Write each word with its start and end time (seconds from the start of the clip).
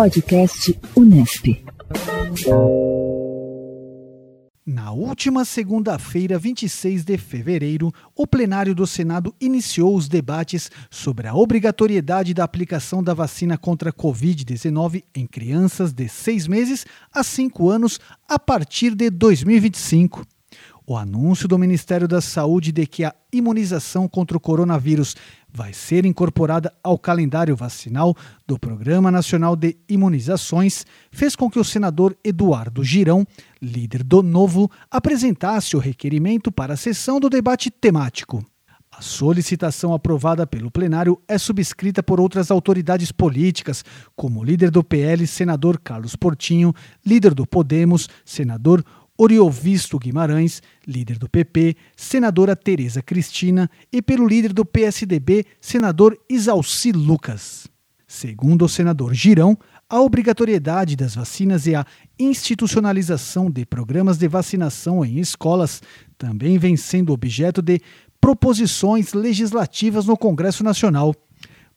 Podcast 0.00 0.80
Unesp. 0.96 1.62
Na 4.64 4.92
última 4.92 5.44
segunda-feira, 5.44 6.38
26 6.38 7.04
de 7.04 7.18
fevereiro, 7.18 7.92
o 8.16 8.26
plenário 8.26 8.74
do 8.74 8.86
Senado 8.86 9.34
iniciou 9.38 9.94
os 9.94 10.08
debates 10.08 10.70
sobre 10.90 11.28
a 11.28 11.34
obrigatoriedade 11.34 12.32
da 12.32 12.44
aplicação 12.44 13.02
da 13.02 13.12
vacina 13.12 13.58
contra 13.58 13.90
a 13.90 13.92
Covid-19 13.92 15.04
em 15.14 15.26
crianças 15.26 15.92
de 15.92 16.08
seis 16.08 16.46
meses 16.46 16.86
a 17.12 17.22
cinco 17.22 17.68
anos 17.68 18.00
a 18.26 18.38
partir 18.38 18.94
de 18.94 19.10
2025. 19.10 20.24
O 20.90 20.96
anúncio 20.96 21.46
do 21.46 21.56
Ministério 21.56 22.08
da 22.08 22.20
Saúde 22.20 22.72
de 22.72 22.84
que 22.84 23.04
a 23.04 23.14
imunização 23.32 24.08
contra 24.08 24.36
o 24.36 24.40
coronavírus 24.40 25.14
vai 25.48 25.72
ser 25.72 26.04
incorporada 26.04 26.72
ao 26.82 26.98
calendário 26.98 27.54
vacinal 27.54 28.12
do 28.44 28.58
Programa 28.58 29.08
Nacional 29.08 29.54
de 29.54 29.76
Imunizações 29.88 30.84
fez 31.12 31.36
com 31.36 31.48
que 31.48 31.60
o 31.60 31.64
senador 31.64 32.18
Eduardo 32.24 32.82
Girão, 32.82 33.24
líder 33.62 34.02
do 34.02 34.20
Novo, 34.20 34.68
apresentasse 34.90 35.76
o 35.76 35.78
requerimento 35.78 36.50
para 36.50 36.74
a 36.74 36.76
sessão 36.76 37.20
do 37.20 37.30
debate 37.30 37.70
temático. 37.70 38.44
A 38.92 39.00
solicitação 39.00 39.94
aprovada 39.94 40.44
pelo 40.46 40.70
plenário 40.70 41.22
é 41.28 41.38
subscrita 41.38 42.02
por 42.02 42.20
outras 42.20 42.50
autoridades 42.50 43.12
políticas, 43.12 43.84
como 44.16 44.40
o 44.40 44.44
líder 44.44 44.70
do 44.70 44.82
PL, 44.82 45.26
senador 45.26 45.78
Carlos 45.78 46.16
Portinho, 46.16 46.74
líder 47.06 47.32
do 47.32 47.46
Podemos, 47.46 48.08
senador 48.24 48.84
Oriovisto 49.22 49.98
Guimarães, 49.98 50.62
líder 50.86 51.18
do 51.18 51.28
PP, 51.28 51.76
senadora 51.94 52.56
Tereza 52.56 53.02
Cristina 53.02 53.70
e 53.92 54.00
pelo 54.00 54.26
líder 54.26 54.54
do 54.54 54.64
PSDB, 54.64 55.44
senador 55.60 56.18
Isalci 56.26 56.90
Lucas. 56.90 57.68
Segundo 58.08 58.64
o 58.64 58.68
senador 58.68 59.12
Girão, 59.12 59.58
a 59.90 60.00
obrigatoriedade 60.00 60.96
das 60.96 61.16
vacinas 61.16 61.66
e 61.66 61.74
a 61.74 61.84
institucionalização 62.18 63.50
de 63.50 63.66
programas 63.66 64.16
de 64.16 64.26
vacinação 64.26 65.04
em 65.04 65.18
escolas 65.18 65.82
também 66.16 66.56
vem 66.56 66.74
sendo 66.74 67.12
objeto 67.12 67.60
de 67.60 67.78
proposições 68.22 69.12
legislativas 69.12 70.06
no 70.06 70.16
Congresso 70.16 70.64
Nacional. 70.64 71.14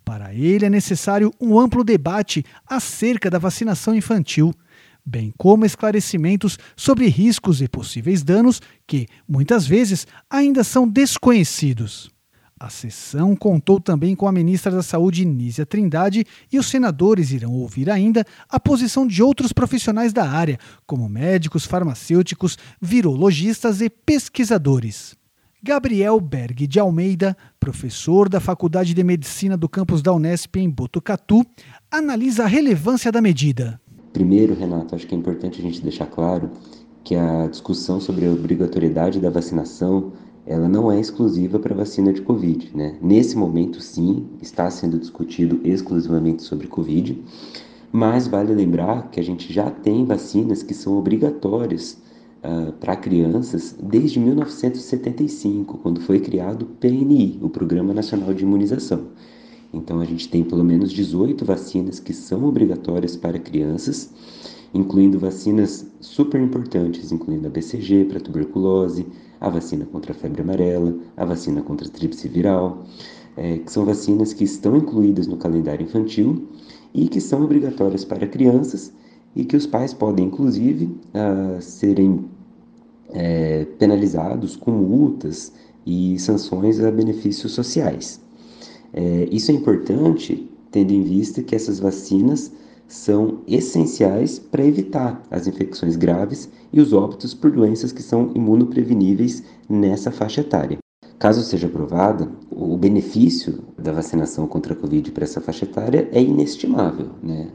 Para 0.05 0.33
ele, 0.33 0.65
é 0.65 0.69
necessário 0.69 1.33
um 1.41 1.59
amplo 1.59 1.83
debate 1.83 2.45
acerca 2.65 3.29
da 3.29 3.37
vacinação 3.37 3.93
infantil 3.93 4.53
bem 5.05 5.33
como 5.37 5.65
esclarecimentos 5.65 6.57
sobre 6.75 7.07
riscos 7.07 7.61
e 7.61 7.67
possíveis 7.67 8.23
danos 8.23 8.61
que, 8.87 9.07
muitas 9.27 9.67
vezes, 9.67 10.07
ainda 10.29 10.63
são 10.63 10.87
desconhecidos. 10.87 12.11
A 12.59 12.69
sessão 12.69 13.35
contou 13.35 13.77
também 13.77 14.15
com 14.15 14.25
a 14.25 14.31
ministra 14.31 14.71
da 14.71 14.81
Saúde, 14.81 15.25
Nízia 15.25 15.65
Trindade, 15.65 16.25
e 16.49 16.57
os 16.57 16.67
senadores 16.67 17.31
irão 17.31 17.51
ouvir 17.51 17.89
ainda 17.89 18.25
a 18.47 18.57
posição 18.57 19.05
de 19.05 19.21
outros 19.21 19.51
profissionais 19.51 20.13
da 20.13 20.29
área, 20.29 20.57
como 20.87 21.09
médicos, 21.09 21.65
farmacêuticos, 21.65 22.57
virologistas 22.81 23.81
e 23.81 23.89
pesquisadores. 23.89 25.13
Gabriel 25.61 26.19
Berg 26.21 26.65
de 26.65 26.79
Almeida, 26.79 27.35
professor 27.59 28.29
da 28.29 28.39
Faculdade 28.39 28.93
de 28.93 29.03
Medicina 29.03 29.57
do 29.57 29.67
campus 29.67 30.01
da 30.01 30.13
Unesp 30.13 30.55
em 30.57 30.69
Botucatu, 30.69 31.45
analisa 31.91 32.43
a 32.43 32.47
relevância 32.47 33.11
da 33.11 33.21
medida. 33.21 33.79
Primeiro, 34.13 34.53
Renato, 34.53 34.93
acho 34.93 35.07
que 35.07 35.15
é 35.15 35.17
importante 35.17 35.59
a 35.59 35.63
gente 35.63 35.81
deixar 35.81 36.05
claro 36.05 36.51
que 37.03 37.15
a 37.15 37.47
discussão 37.47 37.99
sobre 37.99 38.25
a 38.25 38.31
obrigatoriedade 38.31 39.19
da 39.19 39.29
vacinação 39.29 40.13
ela 40.45 40.67
não 40.67 40.91
é 40.91 40.99
exclusiva 40.99 41.57
para 41.57 41.73
a 41.73 41.77
vacina 41.77 42.11
de 42.11 42.21
Covid. 42.21 42.71
Né? 42.75 42.97
Nesse 43.01 43.37
momento, 43.37 43.81
sim, 43.81 44.27
está 44.41 44.69
sendo 44.69 44.99
discutido 44.99 45.59
exclusivamente 45.63 46.43
sobre 46.43 46.67
Covid, 46.67 47.21
mas 47.91 48.27
vale 48.27 48.53
lembrar 48.53 49.09
que 49.09 49.19
a 49.19 49.23
gente 49.23 49.51
já 49.51 49.69
tem 49.69 50.05
vacinas 50.05 50.61
que 50.61 50.73
são 50.73 50.97
obrigatórias 50.97 51.97
uh, 52.43 52.73
para 52.73 52.95
crianças 52.95 53.75
desde 53.81 54.19
1975, 54.19 55.77
quando 55.77 56.01
foi 56.01 56.19
criado 56.19 56.63
o 56.63 56.65
PNI, 56.65 57.39
o 57.41 57.49
Programa 57.49 57.93
Nacional 57.93 58.33
de 58.33 58.43
Imunização. 58.43 59.07
Então, 59.73 59.99
a 59.99 60.05
gente 60.05 60.29
tem 60.29 60.43
pelo 60.43 60.63
menos 60.63 60.91
18 60.91 61.43
vacinas 61.43 61.99
que 61.99 62.13
são 62.13 62.45
obrigatórias 62.45 63.15
para 63.15 63.39
crianças, 63.39 64.11
incluindo 64.73 65.19
vacinas 65.19 65.87
super 65.99 66.39
importantes, 66.39 67.11
incluindo 67.11 67.47
a 67.47 67.49
BCG 67.49 68.05
para 68.05 68.19
tuberculose, 68.19 69.05
a 69.41 69.49
vacina 69.49 69.85
contra 69.85 70.11
a 70.11 70.15
febre 70.15 70.41
amarela, 70.41 70.95
a 71.17 71.25
vacina 71.25 71.61
contra 71.61 71.87
a 71.87 71.89
tríplice 71.89 72.27
viral, 72.27 72.85
é, 73.35 73.57
que 73.57 73.71
são 73.71 73.83
vacinas 73.83 74.31
que 74.31 74.43
estão 74.43 74.77
incluídas 74.77 75.27
no 75.27 75.37
calendário 75.37 75.83
infantil 75.83 76.47
e 76.93 77.07
que 77.07 77.19
são 77.19 77.43
obrigatórias 77.43 78.05
para 78.05 78.27
crianças 78.27 78.93
e 79.35 79.43
que 79.43 79.57
os 79.57 79.65
pais 79.65 79.93
podem, 79.93 80.27
inclusive, 80.27 80.85
uh, 80.85 81.59
serem 81.59 82.25
é, 83.09 83.65
penalizados 83.79 84.55
com 84.55 84.71
multas 84.71 85.51
e 85.85 86.17
sanções 86.19 86.79
a 86.79 86.91
benefícios 86.91 87.51
sociais. 87.51 88.22
É, 88.93 89.27
isso 89.31 89.51
é 89.51 89.53
importante 89.53 90.49
tendo 90.71 90.91
em 90.91 91.03
vista 91.03 91.41
que 91.41 91.55
essas 91.55 91.79
vacinas 91.79 92.51
são 92.87 93.39
essenciais 93.47 94.37
para 94.39 94.65
evitar 94.65 95.23
as 95.31 95.47
infecções 95.47 95.95
graves 95.95 96.49
e 96.71 96.79
os 96.79 96.93
óbitos 96.93 97.33
por 97.33 97.51
doenças 97.51 97.91
que 97.91 98.03
são 98.03 98.31
imunopreveníveis 98.35 99.43
nessa 99.69 100.11
faixa 100.11 100.41
etária. 100.41 100.77
Caso 101.17 101.41
seja 101.41 101.67
aprovada, 101.67 102.29
o 102.51 102.75
benefício 102.75 103.63
da 103.77 103.93
vacinação 103.93 104.45
contra 104.45 104.73
a 104.73 104.75
Covid 104.75 105.11
para 105.11 105.23
essa 105.23 105.39
faixa 105.39 105.65
etária 105.65 106.09
é 106.11 106.21
inestimável. 106.21 107.07
Né? 107.21 107.49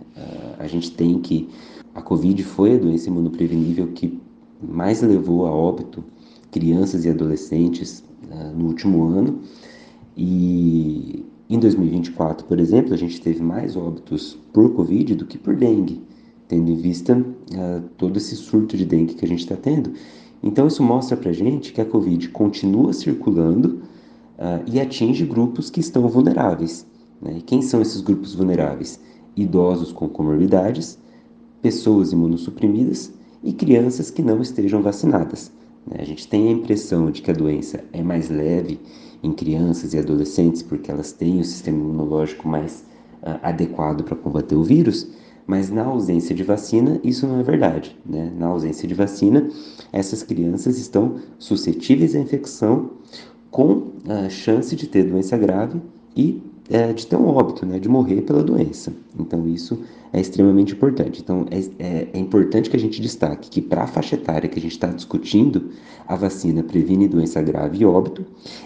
A 0.59 0.66
gente 0.66 0.91
tem 0.93 1.20
que 1.20 1.49
a 1.94 2.00
Covid 2.03 2.43
foi 2.44 2.75
a 2.75 2.78
doença 2.78 3.09
imunoprevenível 3.09 3.88
que 3.88 4.20
mais 4.62 5.03
levou 5.03 5.47
a 5.47 5.50
óbito 5.50 6.05
crianças 6.50 7.05
e 7.05 7.10
adolescentes 7.10 8.03
uh, 8.31 8.56
no 8.56 8.66
último 8.66 9.05
ano 9.05 9.41
e 10.19 11.25
em 11.49 11.61
2024, 11.61 12.45
por 12.45 12.59
exemplo, 12.59 12.93
a 12.93 12.97
gente 12.97 13.21
teve 13.21 13.41
mais 13.41 13.77
óbitos 13.77 14.37
por 14.53 14.75
Covid 14.75 15.15
do 15.15 15.25
que 15.25 15.39
por 15.39 15.55
dengue, 15.55 16.03
tendo 16.49 16.73
em 16.73 16.75
vista 16.75 17.17
uh, 17.17 17.83
todo 17.97 18.17
esse 18.17 18.34
surto 18.34 18.77
de 18.77 18.84
dengue 18.84 19.15
que 19.15 19.25
a 19.25 19.29
gente 19.29 19.41
está 19.41 19.55
tendo. 19.55 19.93
Então, 20.43 20.67
isso 20.67 20.83
mostra 20.83 21.17
para 21.17 21.31
a 21.31 21.33
gente 21.33 21.73
que 21.73 21.81
a 21.81 21.84
Covid 21.84 22.31
continua 22.31 22.93
circulando 22.93 23.81
uh, 24.39 24.62
e 24.67 24.81
atinge 24.81 25.25
grupos 25.25 25.71
que 25.71 25.79
estão 25.79 26.09
vulneráveis. 26.09 26.85
Né? 27.23 27.37
E 27.39 27.43
quem 27.43 27.62
são 27.62 27.81
esses 27.81 28.00
grupos 28.00 28.35
vulneráveis? 28.35 29.00
Idosos 29.37 29.93
com 29.93 30.09
comorbidades, 30.09 30.99
pessoas 31.62 32.11
imunossuprimidas 32.11 33.12
e 33.41 33.53
crianças 33.53 34.11
que 34.11 34.21
não 34.21 34.43
estejam 34.43 34.83
vacinadas. 34.83 35.53
Né? 35.91 35.99
A 36.00 36.04
gente 36.04 36.26
tem 36.28 36.49
a 36.49 36.53
impressão 36.53 37.10
de 37.10 37.22
que 37.22 37.31
a 37.31 37.34
doença 37.34 37.84
é 37.93 38.03
mais 38.03 38.28
leve 38.28 38.78
em 39.22 39.32
crianças 39.32 39.94
e 39.94 39.99
adolescentes 39.99 40.62
porque 40.62 40.91
elas 40.91 41.12
têm 41.12 41.41
o 41.41 41.44
sistema 41.44 41.78
imunológico 41.78 42.47
mais 42.49 42.84
uh, 43.22 43.38
adequado 43.43 44.04
para 44.04 44.16
combater 44.16 44.54
o 44.54 44.62
vírus, 44.62 45.09
mas 45.47 45.71
na 45.71 45.84
ausência 45.84 46.34
de 46.34 46.44
vacina 46.44 47.00
isso 47.03 47.26
não 47.26 47.41
é 47.41 47.43
verdade. 47.43 47.97
Né? 48.04 48.32
Na 48.37 48.49
ausência 48.49 48.87
de 48.87 48.94
vacina, 48.94 49.49
essas 49.93 50.22
crianças 50.22 50.78
estão 50.78 51.16
suscetíveis 51.38 52.15
à 52.15 52.19
infecção 52.19 52.91
com 53.50 53.93
a 54.06 54.28
chance 54.28 54.76
de 54.76 54.87
ter 54.87 55.05
doença 55.05 55.37
grave 55.37 55.81
e 56.15 56.43
é, 56.70 56.93
de 56.93 57.06
ter 57.06 57.16
um 57.16 57.28
óbito, 57.28 57.65
né, 57.65 57.78
de 57.78 57.88
morrer 57.88 58.22
pela 58.22 58.43
doença. 58.43 58.93
Então 59.19 59.49
isso 59.49 59.79
é 60.12 60.21
extremamente 60.21 60.73
importante. 60.73 61.21
Então 61.21 61.47
é, 61.51 61.59
é, 61.79 62.09
é 62.12 62.19
importante 62.19 62.71
que 62.71 62.77
a 62.77 62.81
gente 62.81 63.01
destaque 63.01 63.51
que 63.51 63.61
para 63.61 63.83
a 63.83 63.87
faixa 63.87 64.15
etária 64.15 64.49
que 64.49 64.59
a 64.59 64.62
gente 64.62 64.73
está 64.73 64.89
discutindo, 64.89 65.71
a 66.06 66.17
vacina 66.17 66.62
previne 66.62 67.09
doença 67.09 67.43
grave 67.43 67.79
e 67.79 67.84
óbito, 67.84 68.25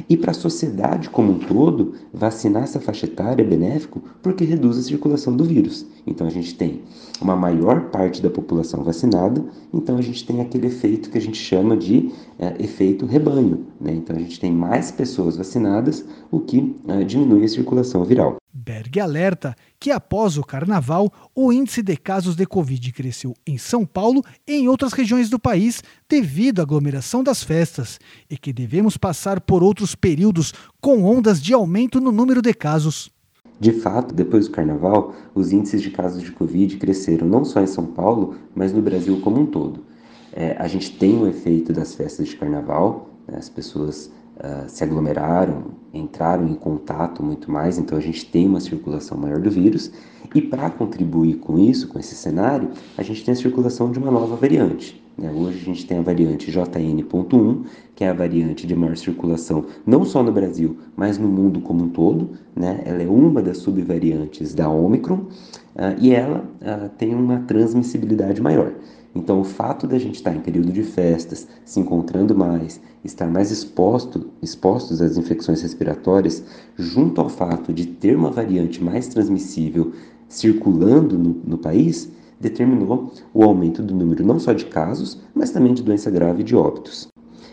e 0.09 0.17
para 0.17 0.31
a 0.31 0.35
sociedade 0.35 1.11
como 1.11 1.33
um 1.33 1.39
todo, 1.39 1.95
vacinar 2.13 2.65
essa 2.65 2.81
faixa 2.81 3.07
etária 3.07 3.43
é 3.43 3.47
benéfico 3.47 4.03
porque 4.23 4.45
reduz 4.45 4.79
a 4.79 4.83
circulação 4.83 5.37
do 5.37 5.45
vírus. 5.45 5.87
Então 6.07 6.27
a 6.27 6.31
gente 6.31 6.55
tem 6.55 6.83
uma 7.21 7.37
maior 7.37 7.91
parte 7.91 8.23
da 8.23 8.31
população 8.31 8.83
vacinada, 8.83 9.45
então 9.73 9.97
a 9.97 10.03
gente 10.03 10.27
tem 10.27 10.41
aquele 10.41 10.67
efeito 10.67 11.11
que 11.11 11.19
a 11.19 11.21
gente 11.21 11.39
chama 11.39 11.77
de 11.77 12.11
é, 12.39 12.63
efeito 12.63 13.07
rebanho. 13.07 13.67
Né? 13.81 13.95
Então 13.95 14.17
a 14.17 14.19
gente 14.19 14.39
tem 14.39 14.53
mais 14.53 14.91
pessoas 14.91 15.37
vacinadas, 15.37 16.05
o 16.31 16.41
que 16.41 16.75
é, 16.89 17.05
diminui 17.05 17.45
a 17.45 17.49
circulação 17.49 18.05
viral. 18.05 18.42
Berg 18.53 19.01
alerta 19.01 19.57
que 19.81 19.91
após 19.91 20.37
o 20.37 20.45
carnaval, 20.45 21.11
o 21.35 21.53
índice 21.53 21.83
de 21.83 21.97
casos 21.97 22.37
de 22.37 22.47
Covid 22.47 22.93
cresceu 22.93 23.35
em 23.47 23.57
São 23.57 23.87
Paulo 23.87 24.23
e 24.47 24.53
em 24.53 24.69
outras 24.69 24.93
regiões 24.93 25.31
do 25.31 25.39
país 25.39 25.83
devido 26.09 26.61
à 26.61 26.63
aglomeração 26.63 27.25
das 27.25 27.43
festas 27.43 27.99
e 28.29 28.37
que 28.37 28.53
devemos 28.53 28.97
passar 28.97 29.41
por 29.41 29.63
outros 29.63 29.95
períodos 29.95 30.53
com 30.81 31.05
ondas 31.05 31.41
de 31.41 31.55
aumento 31.55 32.01
no 32.01 32.13
número 32.13 32.43
de 32.43 32.53
casos. 32.53 33.11
De 33.59 33.73
fato, 33.73 34.15
depois 34.15 34.49
do 34.49 34.53
carnaval, 34.53 35.15
os 35.35 35.53
índices 35.53 35.81
de 35.81 35.91
casos 35.91 36.23
de 36.23 36.33
Covid 36.33 36.77
cresceram 36.77 37.27
não 37.27 37.45
só 37.45 37.63
em 37.63 37.67
São 37.67 37.87
Paulo, 37.87 38.37
mas 38.55 38.73
no 38.73 38.83
Brasil 38.83 39.21
como 39.21 39.41
um 39.41 39.47
todo. 39.47 39.85
É, 40.33 40.57
a 40.59 40.67
gente 40.67 40.97
tem 40.99 41.17
o 41.17 41.29
efeito 41.29 41.73
das 41.73 41.95
festas 41.95 42.29
de 42.29 42.37
carnaval, 42.37 43.11
né, 43.29 43.37
as 43.39 43.49
pessoas 43.49 44.11
uh, 44.37 44.69
se 44.69 44.83
aglomeraram, 44.85 45.65
entraram 45.93 46.49
em 46.49 46.55
contato 46.55 47.23
muito 47.23 47.51
mais, 47.51 47.79
então 47.79 47.97
a 47.97 48.01
gente 48.01 48.25
tem 48.27 48.47
uma 48.47 48.61
circulação 48.61 49.17
maior 49.19 49.41
do 49.41 49.51
vírus. 49.51 49.93
E 50.35 50.41
para 50.41 50.71
contribuir 50.71 51.37
com 51.37 51.59
isso, 51.59 51.89
com 51.89 51.99
esse 51.99 52.15
cenário, 52.15 52.71
a 52.97 53.03
gente 53.03 53.25
tem 53.25 53.33
a 53.33 53.37
circulação 53.37 53.91
de 53.91 53.99
uma 53.99 54.11
nova 54.11 54.35
variante. 54.35 55.03
Né? 55.17 55.31
Hoje 55.31 55.59
a 55.61 55.65
gente 55.65 55.87
tem 55.87 55.99
a 55.99 56.03
variante 56.03 56.51
JN.1, 56.51 57.65
que 57.95 58.05
é 58.05 58.09
a 58.09 58.15
variante 58.15 58.67
de 58.67 58.75
maior 58.75 58.97
circulação 58.97 59.67
não 59.87 60.05
só 60.05 60.23
no 60.23 60.33
Brasil, 60.33 60.79
mas 60.97 61.19
no 61.19 61.29
mundo 61.29 61.61
como 61.61 61.85
um 61.85 61.89
todo. 61.89 62.31
Né? 62.57 62.83
Ela 62.85 63.03
é 63.03 63.07
uma 63.07 63.43
das 63.43 63.59
subvariantes 63.59 64.55
da 64.55 64.69
Omicron 64.69 65.17
uh, 65.17 65.99
e 66.01 66.15
ela 66.15 66.45
uh, 66.61 66.89
tem 66.97 67.15
uma 67.15 67.41
transmissibilidade 67.41 68.41
maior. 68.41 68.73
Então, 69.15 69.41
o 69.41 69.45
fato 69.45 69.87
da 69.87 69.99
gente 69.99 70.17
estar 70.17 70.35
em 70.35 70.41
período 70.41 70.73
de 70.73 70.83
festas, 70.83 71.47
se 71.65 71.79
encontrando 71.79 72.35
mais, 72.35 72.81
estar 73.05 73.29
mais 73.29 73.51
exposto, 73.51 74.31
expostos 74.41 75.03
às 75.03 75.17
infecções 75.17 75.61
respiratórias, 75.61 76.43
junto 76.77 77.21
ao 77.21 77.29
fato 77.29 77.73
de 77.73 77.87
ter 77.87 78.17
uma 78.17 78.31
variante 78.31 78.83
mais 78.83 79.09
transmissível 79.09 79.93
circulando 80.29 81.19
no, 81.19 81.37
no 81.45 81.59
país, 81.59 82.11
determinou 82.41 83.13
o 83.35 83.45
aumento 83.45 83.83
do 83.83 83.95
número 83.95 84.25
não 84.25 84.41
só 84.41 84.53
de 84.53 84.65
casos, 84.65 85.21
mas 85.35 85.51
também 85.51 85.75
de 85.75 85.83
doença 85.83 86.11
grave 86.11 86.41
e 86.41 86.45
de 86.45 86.57
óbitos. 86.57 87.09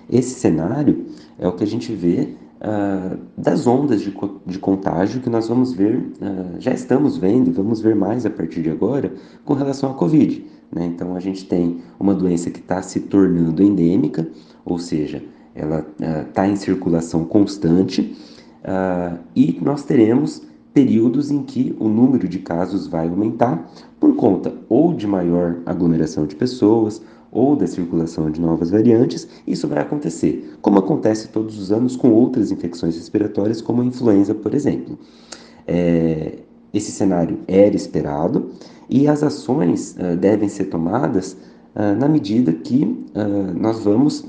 Esse 0.10 0.40
cenário 0.40 1.06
é 1.38 1.48
o 1.48 1.52
que 1.54 1.64
a 1.64 1.68
gente 1.68 1.94
vê 1.94 2.30
uh, 2.60 3.18
das 3.38 3.66
ondas 3.66 4.02
de, 4.02 4.14
de, 4.46 4.60
contágio 4.60 5.22
que 5.22 5.30
nós 5.30 5.48
vamos 5.48 5.74
ver, 5.74 5.98
uh, 5.98 6.60
já 6.60 6.72
estamos 6.74 7.18
vendo 7.18 7.50
e 7.50 7.52
vamos 7.52 7.82
ver 7.82 7.96
mais 7.96 8.26
a 8.26 8.30
partir 8.30 8.62
de 8.62 8.70
agora 8.70 9.14
com 9.46 9.54
relação 9.54 9.92
à 9.92 9.94
Covid. 9.94 10.46
Né? 10.72 10.86
Então 10.86 11.16
a 11.16 11.20
gente 11.20 11.46
tem 11.46 11.82
uma 12.00 12.14
doença 12.14 12.50
que 12.50 12.60
está 12.60 12.82
se 12.82 13.02
tornando 13.02 13.64
endêmica, 13.64 14.28
ou 14.66 14.78
seja, 14.78 15.24
ela 15.56 15.86
está 16.28 16.44
uh, 16.44 16.46
em 16.46 16.56
circulação 16.56 17.26
constante, 17.26 18.16
e 19.36 19.58
nós 19.62 19.84
teremos 19.84 20.44
períodos 20.74 21.32
em 21.32 21.44
que 21.44 21.76
o 21.80 21.88
número 21.88 22.28
de 22.28 22.40
casos 22.40 22.88
vai 22.88 23.08
aumentar 23.08 23.70
por 24.00 24.16
conta 24.16 24.54
ou 24.68 24.94
de 24.94 25.08
maior 25.08 25.58
aglomeração 25.66 26.26
de 26.26 26.36
pessoas 26.36 27.02
ou 27.31 27.56
da 27.56 27.68
circulação 27.68 28.30
de 28.31 28.42
novas 28.42 28.72
variantes, 28.72 29.28
isso 29.46 29.68
vai 29.68 29.80
acontecer, 29.80 30.58
como 30.62 30.80
acontece 30.80 31.28
todos 31.28 31.60
os 31.60 31.72
anos 31.72 31.96
com 31.96 32.10
outras 32.12 32.52
infecções 32.52 32.96
respiratórias, 32.96 33.62
como 33.62 33.81
a 33.81 33.86
influenza, 33.86 34.34
por 34.34 34.54
exemplo. 34.54 34.98
É, 35.68 36.40
esse 36.74 36.92
cenário 36.92 37.40
era 37.48 37.76
esperado 37.76 38.52
e 38.90 39.08
as 39.08 39.24
ações 39.24 39.96
uh, 39.98 40.16
devem 40.18 40.50
ser 40.50 40.66
tomadas 40.66 41.34
uh, 41.76 41.96
na 41.98 42.08
medida 42.08 42.52
que 42.52 42.84
uh, 42.84 43.60
nós 43.60 43.80
vamos 43.84 44.25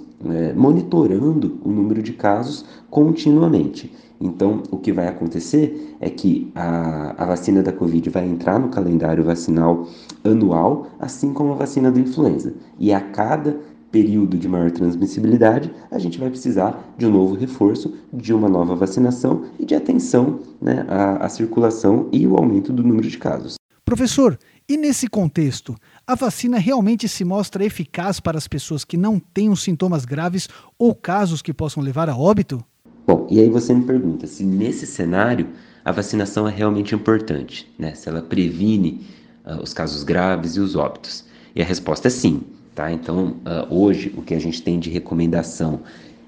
monitorando 0.55 1.59
o 1.65 1.71
número 1.71 2.03
de 2.03 2.13
casos 2.13 2.65
continuamente. 2.91 3.93
Então, 4.21 4.63
o 4.71 4.77
que 4.77 4.93
vai 4.93 5.09
acontecer 5.09 5.97
é 5.99 6.11
que 6.11 6.53
a, 6.55 7.23
a 7.23 7.27
vacina 7.27 7.63
da 7.63 7.73
Covid 7.73 8.11
vai 8.11 8.27
entrar 8.27 8.59
no 8.59 8.69
calendário 8.69 9.25
vacinal 9.25 9.89
anual, 10.23 10.89
assim 10.99 11.33
como 11.33 11.53
a 11.53 11.57
vacina 11.57 11.91
da 11.91 11.99
influenza. 11.99 12.53
E 12.79 12.93
a 12.93 13.01
cada 13.01 13.59
período 13.91 14.37
de 14.37 14.47
maior 14.47 14.71
transmissibilidade, 14.71 15.73
a 15.91 15.99
gente 15.99 16.19
vai 16.19 16.29
precisar 16.29 16.95
de 16.97 17.07
um 17.07 17.11
novo 17.11 17.35
reforço, 17.35 17.95
de 18.13 18.33
uma 18.33 18.49
nova 18.49 18.77
vacinação 18.77 19.47
e 19.59 19.65
de 19.65 19.75
atenção 19.75 20.41
né, 20.61 20.85
à, 20.87 21.25
à 21.25 21.29
circulação 21.29 22.09
e 22.13 22.27
o 22.27 22.37
aumento 22.37 22.73
do 22.73 22.85
número 22.85 23.09
de 23.09 23.19
casos. 23.19 23.55
Professor, 23.85 24.39
e 24.71 24.77
nesse 24.77 25.09
contexto, 25.09 25.75
a 26.07 26.15
vacina 26.15 26.57
realmente 26.57 27.09
se 27.09 27.25
mostra 27.25 27.65
eficaz 27.65 28.21
para 28.21 28.39
as 28.39 28.47
pessoas 28.47 28.85
que 28.85 28.97
não 28.97 29.21
os 29.51 29.65
sintomas 29.65 30.05
graves 30.05 30.49
ou 30.79 30.95
casos 30.95 31.43
que 31.43 31.53
possam 31.53 31.83
levar 31.83 32.09
a 32.09 32.17
óbito? 32.17 32.65
Bom, 33.05 33.27
e 33.29 33.41
aí 33.41 33.49
você 33.49 33.75
me 33.75 33.85
pergunta 33.85 34.29
se 34.29 34.45
nesse 34.45 34.87
cenário 34.87 35.49
a 35.85 35.91
vacinação 35.91 36.47
é 36.47 36.53
realmente 36.53 36.95
importante, 36.95 37.69
né? 37.77 37.95
Se 37.97 38.09
ela 38.09 38.23
previne 38.23 39.05
uh, 39.45 39.61
os 39.61 39.75
casos 39.75 40.05
graves 40.05 40.55
e 40.55 40.61
os 40.61 40.77
óbitos. 40.77 41.25
E 41.53 41.61
a 41.61 41.65
resposta 41.65 42.07
é 42.07 42.11
sim. 42.13 42.41
Tá? 42.73 42.93
Então, 42.93 43.39
uh, 43.41 43.75
hoje, 43.75 44.15
o 44.17 44.23
que 44.23 44.35
a 44.35 44.39
gente 44.39 44.63
tem 44.63 44.79
de 44.79 44.89
recomendação 44.89 45.81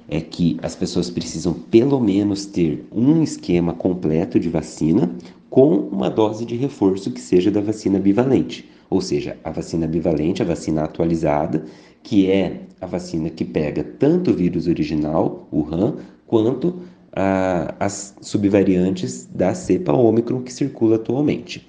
é 0.08 0.20
que 0.20 0.58
as 0.60 0.74
pessoas 0.74 1.08
precisam 1.08 1.54
pelo 1.54 2.00
menos 2.00 2.44
ter 2.44 2.84
um 2.90 3.22
esquema 3.22 3.72
completo 3.72 4.40
de 4.40 4.48
vacina 4.48 5.14
com 5.52 5.76
uma 5.76 6.08
dose 6.08 6.46
de 6.46 6.56
reforço 6.56 7.10
que 7.10 7.20
seja 7.20 7.50
da 7.50 7.60
vacina 7.60 7.98
bivalente, 7.98 8.70
ou 8.88 9.02
seja, 9.02 9.36
a 9.44 9.50
vacina 9.50 9.86
bivalente, 9.86 10.40
a 10.40 10.46
vacina 10.46 10.82
atualizada, 10.82 11.66
que 12.02 12.30
é 12.30 12.62
a 12.80 12.86
vacina 12.86 13.28
que 13.28 13.44
pega 13.44 13.84
tanto 13.84 14.30
o 14.30 14.34
vírus 14.34 14.66
original, 14.66 15.46
o 15.52 15.60
RAM, 15.60 15.96
quanto 16.26 16.68
uh, 16.68 17.74
as 17.78 18.16
subvariantes 18.22 19.26
da 19.26 19.52
cepa 19.54 19.92
Ômicron 19.92 20.40
que 20.40 20.50
circula 20.50 20.96
atualmente. 20.96 21.68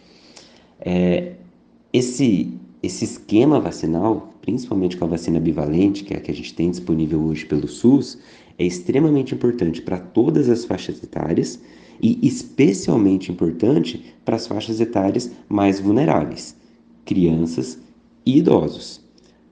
É, 0.79 1.33
esse, 1.91 2.53
esse 2.81 3.03
esquema 3.03 3.59
vacinal 3.59 4.29
principalmente 4.41 4.95
com 4.95 5.03
a 5.03 5.09
vacina 5.09 5.41
bivalente, 5.41 6.05
que 6.05 6.13
é 6.13 6.17
a 6.17 6.21
que 6.21 6.31
a 6.31 6.33
gente 6.33 6.53
tem 6.53 6.69
disponível 6.69 7.21
hoje 7.21 7.45
pelo 7.45 7.67
SUS, 7.67 8.17
é 8.57 8.65
extremamente 8.65 9.33
importante 9.33 9.81
para 9.81 9.97
todas 9.97 10.47
as 10.47 10.63
faixas 10.63 11.03
etárias 11.03 11.59
e 12.01 12.19
especialmente 12.21 13.31
importante 13.31 14.13
para 14.25 14.35
as 14.35 14.47
faixas 14.47 14.79
etárias 14.79 15.31
mais 15.47 15.79
vulneráveis, 15.79 16.55
crianças 17.05 17.79
e 18.25 18.37
idosos. 18.37 19.01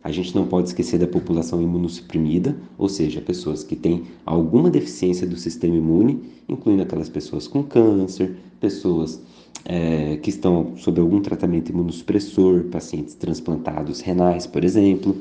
A 0.04 0.12
gente 0.12 0.34
não 0.34 0.48
pode 0.48 0.70
esquecer 0.70 0.98
da 0.98 1.06
população 1.06 1.62
imunossuprimida, 1.62 2.58
ou 2.78 2.90
seja, 2.90 3.22
pessoas 3.22 3.64
que 3.64 3.76
têm 3.76 4.04
alguma 4.26 4.70
deficiência 4.70 5.28
do 5.28 5.38
sistema 5.38 5.76
imune, 5.76 6.20
incluindo 6.50 6.82
aquelas 6.82 7.08
pessoas 7.08 7.48
com 7.48 7.62
câncer, 7.62 8.36
pessoas 8.60 9.22
é, 9.64 10.18
que 10.18 10.32
estão 10.32 10.74
sob 10.78 11.00
algum 11.00 11.22
tratamento 11.22 11.70
imunossupressor, 11.70 12.64
pacientes 12.66 13.14
transplantados 13.14 14.02
renais, 14.02 14.48
por 14.48 14.64
exemplo, 14.64 15.16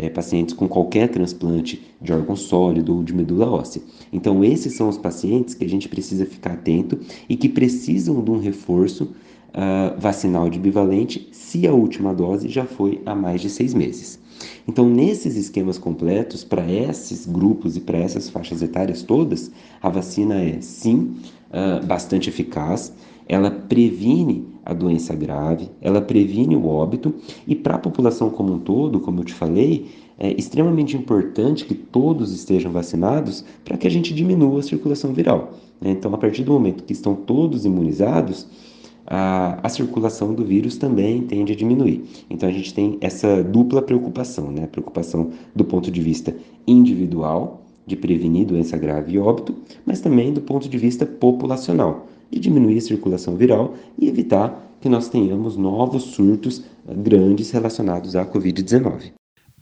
é, 0.00 0.08
pacientes 0.08 0.54
com 0.54 0.66
qualquer 0.66 1.08
transplante 1.08 1.82
de 2.00 2.10
órgão 2.10 2.34
sólido 2.34 2.96
ou 2.96 3.04
de 3.04 3.14
medula 3.14 3.50
óssea. 3.50 3.82
Então, 4.10 4.42
esses 4.42 4.72
são 4.72 4.88
os 4.88 4.96
pacientes 4.96 5.54
que 5.54 5.62
a 5.62 5.68
gente 5.68 5.90
precisa 5.90 6.24
ficar 6.24 6.52
atento 6.52 6.98
e 7.28 7.36
que 7.36 7.50
precisam 7.50 8.22
de 8.24 8.30
um 8.30 8.38
reforço 8.38 9.04
uh, 9.04 10.00
vacinal 10.00 10.48
de 10.48 10.58
bivalente 10.58 11.28
se 11.32 11.66
a 11.66 11.72
última 11.72 12.14
dose 12.14 12.48
já 12.48 12.64
foi 12.64 13.02
há 13.04 13.14
mais 13.14 13.42
de 13.42 13.50
seis 13.50 13.74
meses. 13.74 14.18
Então, 14.66 14.88
nesses 14.88 15.36
esquemas 15.36 15.76
completos, 15.76 16.42
para 16.42 16.66
esses 16.72 17.26
grupos 17.26 17.76
e 17.76 17.80
para 17.80 17.98
essas 17.98 18.30
faixas 18.30 18.62
etárias 18.62 19.02
todas, 19.02 19.50
a 19.82 19.90
vacina 19.90 20.40
é 20.40 20.62
sim 20.62 21.16
uh, 21.50 21.84
bastante 21.84 22.30
eficaz 22.30 22.90
ela 23.30 23.48
previne 23.48 24.44
a 24.64 24.72
doença 24.72 25.14
grave, 25.14 25.70
ela 25.80 26.00
previne 26.00 26.56
o 26.56 26.66
óbito 26.66 27.14
e 27.46 27.54
para 27.54 27.76
a 27.76 27.78
população 27.78 28.30
como 28.30 28.54
um 28.54 28.58
todo, 28.58 29.00
como 29.00 29.20
eu 29.20 29.24
te 29.24 29.34
falei, 29.34 29.88
é 30.18 30.32
extremamente 30.32 30.96
importante 30.96 31.64
que 31.64 31.74
todos 31.74 32.32
estejam 32.32 32.70
vacinados 32.70 33.44
para 33.64 33.76
que 33.76 33.86
a 33.86 33.90
gente 33.90 34.12
diminua 34.12 34.60
a 34.60 34.62
circulação 34.62 35.14
viral. 35.14 35.54
Né? 35.80 35.92
Então, 35.92 36.12
a 36.14 36.18
partir 36.18 36.44
do 36.44 36.52
momento 36.52 36.84
que 36.84 36.92
estão 36.92 37.14
todos 37.14 37.64
imunizados, 37.64 38.46
a, 39.06 39.58
a, 39.62 39.68
circulação 39.68 40.34
do 40.34 40.44
vírus 40.44 40.76
também 40.76 41.22
tende 41.22 41.52
a 41.52 41.56
diminuir. 41.56 42.04
Então 42.30 42.48
a 42.48 42.52
gente 42.52 42.72
tem 42.72 42.96
essa 43.00 43.42
dupla 43.42 43.82
preocupação, 43.82 44.52
né? 44.52 44.68
Preocupação 44.68 45.30
do 45.52 45.64
ponto 45.64 45.90
de 45.90 46.00
vista 46.00 46.36
individual, 46.64 47.62
de 47.84 47.96
prevenir 47.96 48.46
doença 48.46 48.76
grave 48.76 49.14
e 49.14 49.18
óbito, 49.18 49.56
mas 49.84 50.00
também 50.00 50.32
do 50.32 50.40
ponto 50.40 50.68
de 50.68 50.78
vista 50.78 51.04
populacional, 51.04 52.06
de 52.30 52.38
diminuir 52.38 52.78
a 52.78 52.80
circulação 52.80 53.36
viral 53.36 53.74
e 53.98 54.08
evitar 54.08 54.76
que 54.80 54.88
nós 54.88 55.08
tenhamos 55.08 55.56
novos 55.56 56.04
surtos 56.04 56.62
grandes 56.86 57.50
relacionados 57.50 58.16
à 58.16 58.24
Covid-19. 58.24 59.12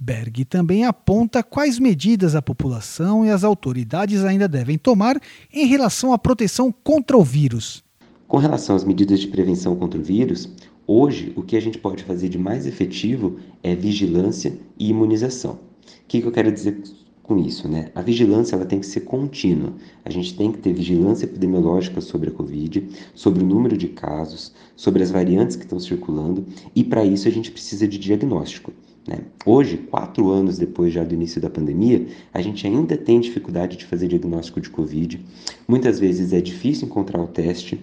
Berg 0.01 0.45
também 0.45 0.85
aponta 0.85 1.43
quais 1.43 1.79
medidas 1.79 2.37
a 2.37 2.43
população 2.43 3.27
e 3.27 3.31
as 3.31 3.43
autoridades 3.43 4.25
ainda 4.25 4.47
devem 4.47 4.79
tomar 4.79 5.21
em 5.53 5.67
relação 5.67 6.13
à 6.13 6.19
proteção 6.19 6.73
contra 6.73 7.17
o 7.19 7.25
vírus. 7.25 7.83
Com 8.29 8.37
relação 8.37 8.77
às 8.77 8.85
medidas 8.85 9.19
de 9.19 9.27
prevenção 9.27 9.75
contra 9.75 9.99
o 9.99 10.03
vírus, 10.03 10.49
hoje 10.87 11.33
o 11.35 11.43
que 11.43 11.57
a 11.57 11.61
gente 11.61 11.79
pode 11.79 12.05
fazer 12.05 12.29
de 12.29 12.39
mais 12.39 12.65
efetivo 12.65 13.39
é 13.61 13.75
vigilância 13.75 14.57
e 14.79 14.91
imunização. 14.91 15.53
O 15.53 15.59
que, 16.07 16.21
que 16.21 16.27
eu 16.27 16.33
quero 16.33 16.53
dizer 16.53 16.81
com 17.29 17.39
isso, 17.39 17.69
né? 17.69 17.91
A 17.95 18.01
vigilância 18.01 18.57
ela 18.57 18.65
tem 18.65 18.81
que 18.81 18.87
ser 18.87 19.01
contínua. 19.01 19.75
A 20.03 20.09
gente 20.09 20.35
tem 20.35 20.51
que 20.51 20.59
ter 20.59 20.73
vigilância 20.73 21.27
epidemiológica 21.27 22.01
sobre 22.01 22.31
a 22.31 22.33
Covid, 22.33 22.89
sobre 23.15 23.45
o 23.45 23.47
número 23.47 23.77
de 23.77 23.89
casos, 23.89 24.55
sobre 24.75 25.03
as 25.03 25.11
variantes 25.11 25.55
que 25.55 25.65
estão 25.65 25.79
circulando, 25.79 26.47
e 26.75 26.83
para 26.83 27.05
isso 27.05 27.29
a 27.29 27.31
gente 27.31 27.51
precisa 27.51 27.87
de 27.87 27.99
diagnóstico. 27.99 28.73
Né? 29.07 29.19
Hoje, 29.45 29.77
quatro 29.77 30.31
anos 30.31 30.57
depois 30.57 30.91
já 30.91 31.05
do 31.05 31.13
início 31.13 31.39
da 31.39 31.51
pandemia, 31.51 32.07
a 32.33 32.41
gente 32.41 32.67
ainda 32.67 32.97
tem 32.97 33.21
dificuldade 33.21 33.77
de 33.77 33.85
fazer 33.85 34.09
diagnóstico 34.09 34.59
de 34.59 34.71
Covid. 34.71 35.21
Muitas 35.69 36.01
vezes 36.01 36.33
é 36.33 36.41
difícil 36.41 36.87
encontrar 36.87 37.21
o 37.21 37.27
teste. 37.27 37.79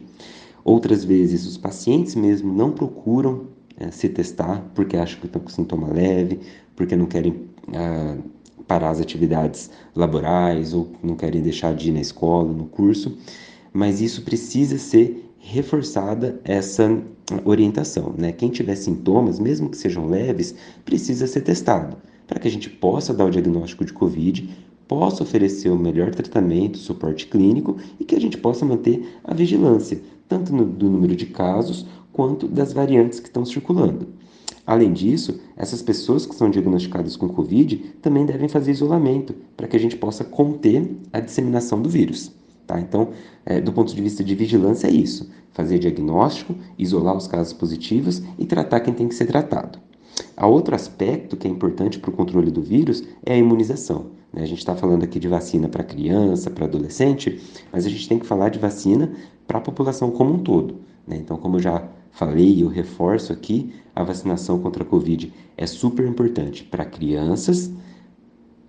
Outras 0.64 1.06
vezes 1.06 1.46
os 1.46 1.56
pacientes 1.56 2.16
mesmo 2.16 2.52
não 2.52 2.72
procuram 2.72 3.46
é, 3.78 3.92
se 3.92 4.10
testar 4.10 4.72
porque 4.74 4.98
acham 4.98 5.20
que 5.20 5.28
estão 5.28 5.42
com 5.42 5.50
sintoma 5.50 5.94
leve, 5.94 6.40
porque 6.76 6.96
não 6.96 7.06
querem 7.06 7.42
ah, 7.74 8.18
parar 8.68 8.90
as 8.90 9.00
atividades 9.00 9.70
laborais 9.96 10.74
ou 10.74 10.92
não 11.04 11.16
querem 11.16 11.42
deixar 11.42 11.74
de 11.74 11.90
ir 11.90 11.94
na 11.94 12.02
escola, 12.02 12.52
no 12.52 12.66
curso, 12.66 13.18
mas 13.72 14.02
isso 14.02 14.24
precisa 14.24 14.78
ser 14.78 15.34
reforçada 15.38 16.40
essa 16.44 17.02
orientação. 17.44 18.14
Né? 18.18 18.32
Quem 18.32 18.50
tiver 18.50 18.76
sintomas, 18.76 19.40
mesmo 19.40 19.70
que 19.70 19.78
sejam 19.78 20.08
leves, 20.08 20.56
precisa 20.84 21.28
ser 21.28 21.42
testado 21.42 21.98
para 22.28 22.40
que 22.40 22.48
a 22.48 22.52
gente 22.52 22.70
possa 22.70 23.14
dar 23.14 23.26
o 23.26 23.30
diagnóstico 23.30 23.86
de 23.86 23.94
Covid, 23.94 24.50
possa 24.88 25.24
oferecer 25.24 25.70
o 25.70 25.78
melhor 25.78 26.12
tratamento, 26.14 26.78
suporte 26.78 27.28
clínico 27.28 27.78
e 28.00 28.06
que 28.06 28.16
a 28.16 28.22
gente 28.22 28.38
possa 28.38 28.66
manter 28.66 29.20
a 29.24 29.34
vigilância, 29.34 30.00
tanto 30.28 30.54
no, 30.54 30.66
do 30.66 30.90
número 30.90 31.16
de 31.16 31.28
casos 31.28 31.86
quanto 32.12 32.48
das 32.48 32.74
variantes 32.74 33.20
que 33.20 33.28
estão 33.28 33.46
circulando. 33.46 34.08
Além 34.66 34.92
disso, 34.92 35.40
essas 35.56 35.82
pessoas 35.82 36.26
que 36.26 36.34
são 36.36 36.50
diagnosticadas 36.50 37.16
com 37.16 37.30
Covid 37.30 37.78
também 38.02 38.26
devem 38.26 38.48
fazer 38.48 38.72
isolamento 38.72 39.36
para 39.56 39.68
que 39.68 39.76
a 39.76 39.80
gente 39.80 39.96
possa 39.96 40.24
conter 40.24 40.98
a 41.14 41.20
disseminação 41.20 41.82
do 41.82 41.90
vírus. 41.90 42.32
Tá? 42.66 42.80
Então, 42.80 43.10
é, 43.46 43.62
do 43.62 43.72
ponto 43.72 43.94
de 43.94 44.02
vista 44.02 44.24
de 44.24 44.34
vigilância, 44.34 44.88
é 44.88 44.92
isso: 44.92 45.30
fazer 45.52 45.78
diagnóstico, 45.78 46.56
isolar 46.80 47.16
os 47.16 47.28
casos 47.28 47.54
positivos 47.54 48.24
e 48.40 48.46
tratar 48.46 48.80
quem 48.80 48.94
tem 48.94 49.08
que 49.08 49.16
ser 49.16 49.26
tratado. 49.26 49.80
A 50.36 50.48
outro 50.48 50.74
aspecto 50.74 51.38
que 51.38 51.48
é 51.48 51.52
importante 51.52 52.00
para 52.00 52.10
o 52.10 52.14
controle 52.14 52.50
do 52.50 52.62
vírus 52.62 53.04
é 53.26 53.34
a 53.34 53.38
imunização. 53.38 54.08
Né? 54.34 54.42
A 54.42 54.46
gente 54.46 54.60
está 54.60 54.76
falando 54.76 55.04
aqui 55.04 55.20
de 55.20 55.28
vacina 55.28 55.68
para 55.68 55.84
criança, 55.84 56.50
para 56.50 56.66
adolescente, 56.66 57.40
mas 57.72 57.86
a 57.86 57.90
gente 57.90 58.08
tem 58.08 58.18
que 58.18 58.26
falar 58.26 58.50
de 58.50 58.58
vacina 58.58 59.12
para 59.46 59.60
a 59.60 59.62
população 59.62 60.10
como 60.12 60.34
um 60.34 60.40
todo. 60.40 60.76
Né? 61.08 61.18
Então, 61.18 61.38
como 61.38 61.60
já 61.60 61.88
falei 62.16 62.56
e 62.56 62.62
eu 62.62 62.70
reforço 62.70 63.32
aqui, 63.32 63.74
a 63.94 64.04
vacinação 64.04 64.60
contra 64.60 64.84
a 64.84 64.86
Covid 64.86 65.32
é 65.58 65.68
super 65.68 66.08
importante 66.08 66.64
para 66.64 66.86
crianças, 66.86 67.72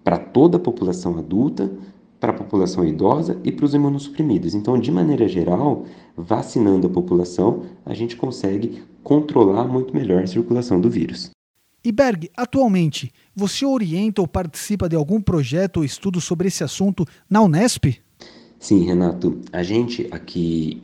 para 0.03 0.19
toda 0.19 0.57
a 0.57 0.61
população 0.61 1.17
adulta, 1.17 1.71
para 2.19 2.33
a 2.33 2.37
população 2.37 2.85
idosa 2.85 3.41
e 3.45 3.53
para 3.53 3.65
os 3.65 3.73
imunossuprimidos. 3.73 4.55
Então, 4.55 4.79
de 4.79 4.91
maneira 4.91 5.29
geral, 5.29 5.85
vacinando 6.17 6.89
a 6.89 6.91
população, 6.91 7.63
a 7.85 7.95
gente 7.95 8.17
consegue 8.17 8.83
controlar 9.03 9.65
muito 9.69 9.95
melhor 9.95 10.25
a 10.25 10.27
circulação 10.27 10.81
do 10.81 10.91
vírus. 10.91 11.31
E 11.85 11.93
Berg, 11.93 12.29
atualmente, 12.37 13.13
você 13.35 13.65
orienta 13.65 14.21
ou 14.21 14.27
participa 14.27 14.89
de 14.89 14.97
algum 14.97 15.21
projeto 15.21 15.77
ou 15.79 15.85
estudo 15.85 16.21
sobre 16.21 16.49
esse 16.49 16.65
assunto 16.65 17.05
na 17.31 17.41
Unesp? 17.43 18.03
Sim, 18.59 18.85
Renato. 18.85 19.41
A 19.53 19.63
gente 19.63 20.09
aqui 20.11 20.83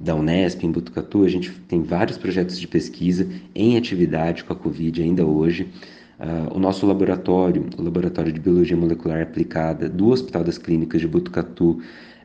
da 0.00 0.14
Unesp, 0.14 0.64
em 0.64 0.70
Butucatu, 0.70 1.24
a 1.24 1.28
gente 1.28 1.50
tem 1.68 1.82
vários 1.82 2.16
projetos 2.16 2.58
de 2.58 2.68
pesquisa 2.68 3.28
em 3.54 3.76
atividade 3.76 4.44
com 4.44 4.52
a 4.52 4.56
Covid 4.56 5.02
ainda 5.02 5.24
hoje. 5.26 5.68
Uh, 6.18 6.56
o 6.56 6.60
nosso 6.60 6.86
laboratório, 6.86 7.66
o 7.76 7.82
Laboratório 7.82 8.32
de 8.32 8.38
Biologia 8.38 8.76
Molecular 8.76 9.22
Aplicada 9.22 9.88
do 9.88 10.08
Hospital 10.08 10.44
das 10.44 10.56
Clínicas 10.56 11.00
de 11.00 11.08
Butucatu, 11.08 11.80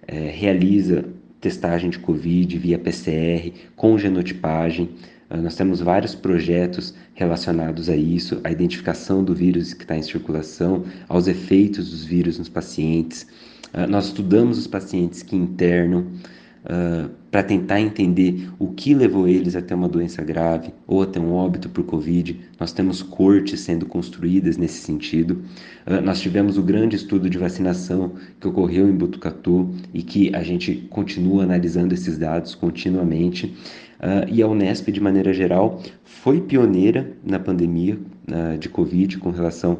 eh, 0.07 0.31
realiza 0.33 1.05
testagem 1.41 1.89
de 1.89 1.99
Covid 1.99 2.57
via 2.57 2.79
PCR 2.79 3.51
com 3.75 3.97
genotipagem. 3.97 4.89
Ah, 5.29 5.37
nós 5.37 5.55
temos 5.55 5.81
vários 5.81 6.15
projetos 6.15 6.93
relacionados 7.13 7.89
a 7.89 7.95
isso, 7.95 8.39
a 8.43 8.51
identificação 8.51 9.23
do 9.23 9.35
vírus 9.35 9.73
que 9.73 9.83
está 9.83 9.97
em 9.97 10.01
circulação, 10.01 10.83
aos 11.09 11.27
efeitos 11.27 11.91
dos 11.91 12.05
vírus 12.05 12.37
nos 12.37 12.49
pacientes. 12.49 13.27
Ah, 13.73 13.87
nós 13.87 14.05
estudamos 14.05 14.57
os 14.57 14.67
pacientes 14.67 15.21
que 15.23 15.35
internam 15.35 16.05
uh, 16.65 17.09
para 17.31 17.43
tentar 17.43 17.79
entender 17.79 18.49
o 18.57 18.67
que 18.67 18.93
levou 18.93 19.27
eles 19.27 19.55
até 19.55 19.75
uma 19.75 19.87
doença 19.87 20.23
grave 20.23 20.73
ou 20.85 21.01
até 21.01 21.19
um 21.19 21.33
óbito 21.33 21.69
por 21.69 21.83
Covid. 21.83 22.39
Nós 22.59 22.71
temos 22.71 23.01
cortes 23.01 23.61
sendo 23.61 23.85
construídas 23.85 24.57
nesse 24.57 24.81
sentido. 24.81 25.43
Uh, 25.85 26.01
nós 26.01 26.19
tivemos 26.19 26.57
o 26.57 26.63
grande 26.63 26.95
estudo 26.95 27.29
de 27.29 27.37
vacinação 27.37 28.13
que 28.39 28.47
ocorreu 28.47 28.89
em 28.89 28.95
Botucatu 28.95 29.69
e 29.93 30.01
que 30.01 30.33
a 30.35 30.43
gente 30.43 30.87
continua 30.89 31.43
analisando 31.43 31.93
esses 31.93 32.17
dados 32.17 32.55
continuamente. 32.55 33.47
Uh, 33.99 34.31
e 34.31 34.41
a 34.41 34.47
Unesp, 34.47 34.91
de 34.91 35.01
maneira 35.01 35.33
geral, 35.33 35.81
foi 36.03 36.41
pioneira 36.41 37.13
na 37.23 37.39
pandemia 37.39 37.97
de 38.59 38.67
Covid 38.67 39.19
com 39.19 39.31
relação 39.31 39.79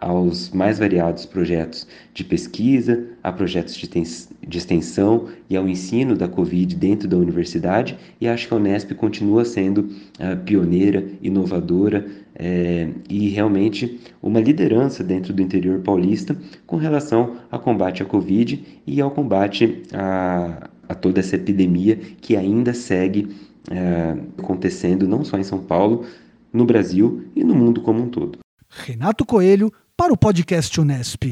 aos 0.00 0.50
mais 0.50 0.78
variados 0.78 1.26
projetos 1.26 1.86
de 2.14 2.24
pesquisa, 2.24 3.06
a 3.22 3.32
projetos 3.32 3.74
de, 3.76 4.58
extensão 4.58 5.28
e 5.48 5.56
ao 5.56 5.68
ensino 5.68 6.16
da 6.16 6.28
Covid 6.28 6.74
dentro 6.76 7.08
da 7.08 7.16
universidade, 7.16 7.98
e 8.20 8.28
acho 8.28 8.48
que 8.48 8.54
a 8.54 8.56
Unesp 8.56 8.92
continua 8.94 9.44
sendo 9.44 9.80
uh, 9.80 10.36
pioneira, 10.44 11.04
inovadora 11.22 12.06
é, 12.34 12.88
e 13.08 13.28
realmente 13.28 14.00
uma 14.22 14.40
liderança 14.40 15.02
dentro 15.02 15.32
do 15.32 15.42
interior 15.42 15.80
paulista 15.80 16.36
com 16.66 16.76
relação 16.76 17.36
ao 17.50 17.58
combate 17.58 18.02
à 18.02 18.06
Covid 18.06 18.64
e 18.86 19.00
ao 19.00 19.10
combate 19.10 19.82
a, 19.92 20.68
a 20.88 20.94
toda 20.94 21.18
essa 21.18 21.34
epidemia 21.34 21.96
que 21.96 22.36
ainda 22.36 22.72
segue 22.72 23.28
é, 23.70 24.16
acontecendo 24.38 25.08
não 25.08 25.24
só 25.24 25.36
em 25.36 25.44
São 25.44 25.58
Paulo, 25.58 26.04
no 26.52 26.64
Brasil 26.64 27.24
e 27.34 27.44
no 27.44 27.54
mundo 27.54 27.82
como 27.82 28.02
um 28.02 28.08
todo. 28.08 28.38
Renato 28.68 29.24
Coelho 29.24 29.72
para 29.98 30.12
o 30.12 30.16
podcast 30.16 30.80
Unesp. 30.80 31.24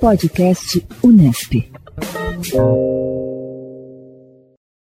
Podcast 0.00 0.86
Unesp. 1.02 1.68